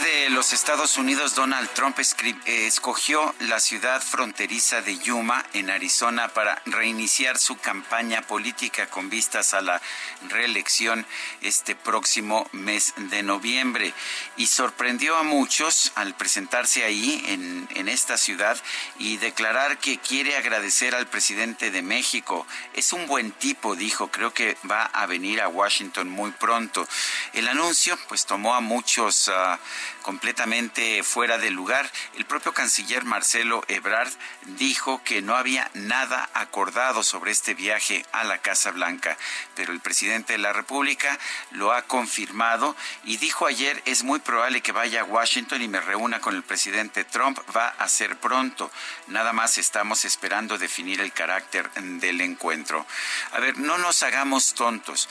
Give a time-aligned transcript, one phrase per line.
[0.00, 6.60] De los Estados Unidos, Donald Trump, escogió la ciudad fronteriza de Yuma, en Arizona, para
[6.66, 9.80] reiniciar su campaña política con vistas a la
[10.28, 11.06] reelección
[11.42, 13.94] este próximo mes de noviembre.
[14.36, 18.56] Y sorprendió a muchos al presentarse ahí, en, en esta ciudad,
[18.98, 22.46] y declarar que quiere agradecer al presidente de México.
[22.74, 26.86] Es un buen tipo, dijo, creo que va a venir a Washington muy pronto.
[27.32, 29.58] El anuncio, pues, tomó a muchos ah,
[30.02, 31.90] completamente fuera de lugar.
[32.16, 34.12] El propio canciller Marcelo Ebrard
[34.56, 39.16] dijo que no había nada acordado sobre este viaje a la Casa Blanca,
[39.54, 41.18] pero el presidente de la República
[41.50, 45.80] lo ha confirmado y dijo ayer es muy probable que vaya a Washington y me
[45.80, 47.38] reúna con el presidente Trump.
[47.56, 48.70] Va a ser pronto.
[49.08, 52.86] Nada más estamos esperando definir el carácter del encuentro.
[53.32, 55.08] A ver, no nos hagamos tontos.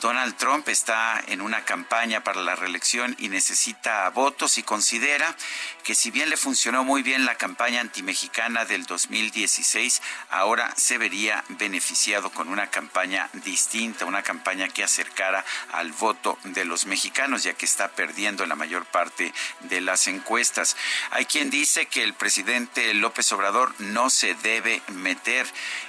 [0.00, 5.34] Donald Trump está en una campaña para la reelección y necesita votos y considera
[5.82, 11.44] que si bien le funcionó muy bien la campaña antimexicana del 2016, ahora se vería
[11.48, 17.54] beneficiado con una campaña distinta, una campaña que acercara al voto de los mexicanos, ya
[17.54, 20.76] que está perdiendo la mayor parte de las encuestas.
[21.10, 25.46] Hay quien dice que el presidente López Obrador no se debe meter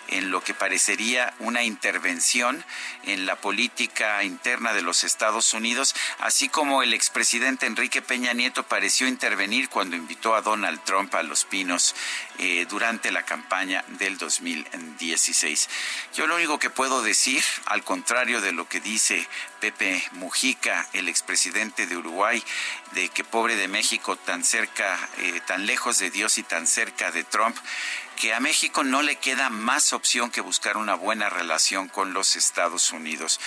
[0.09, 2.63] en lo que parecería una intervención
[3.03, 3.35] en la
[4.24, 9.96] interna de los Estados Unidos, así como el expresidente Enrique Peña Nieto pareció intervenir cuando
[9.96, 11.96] invitó a Donald Trump a Los Pinos
[12.38, 15.69] eh, durante la campaña del 2016.
[16.16, 19.28] Yo lo único que puedo decir, al contrario de lo que dice
[19.59, 22.44] Pepe Mujica, el expresidente de Uruguay,
[22.94, 27.12] de que pobre de México tan cerca, eh, tan lejos de Dios y tan cerca
[27.12, 27.57] de Trump,
[28.17, 32.35] que a México no le queda más opción que buscar una buena relación con los
[32.35, 33.40] Estados Unidos.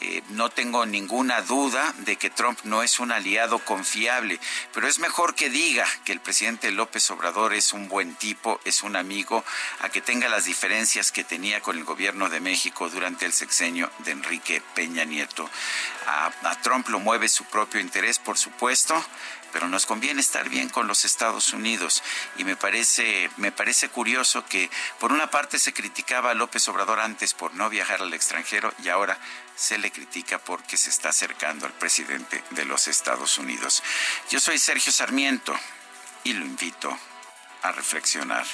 [0.00, 4.40] Eh, no tengo ninguna duda de que Trump no es un aliado confiable,
[4.72, 8.82] pero es mejor que diga que el presidente López Obrador es un buen tipo, es
[8.82, 9.44] un amigo,
[9.80, 13.90] a que tenga las diferencias que tenía con el gobierno de México durante el sexenio
[13.98, 15.50] de Enrique Peña Nieto.
[16.06, 16.30] A,
[16.62, 19.02] Trump lo mueve su propio interés, por supuesto,
[19.52, 22.02] pero nos conviene estar bien con los Estados Unidos
[22.36, 27.00] y me parece me parece curioso que por una parte se criticaba a López Obrador
[27.00, 29.18] antes por no viajar al extranjero y ahora
[29.54, 33.82] se le critica porque se está acercando al presidente de los Estados Unidos.
[34.30, 35.54] Yo soy Sergio Sarmiento
[36.24, 36.96] y lo invito
[37.62, 38.46] a reflexionar.